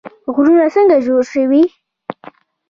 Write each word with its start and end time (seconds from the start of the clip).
غرونه 0.33 0.65
څنګه 0.75 0.95
جوړ 1.05 1.21
شوي؟ 1.33 1.61